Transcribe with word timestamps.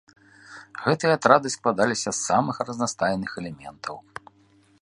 Гэтыя 0.85 1.11
атрады 1.17 1.47
складаліся 1.57 2.09
з 2.15 2.19
самых 2.31 2.55
разнастайных 2.71 3.31
элементаў. 3.43 3.95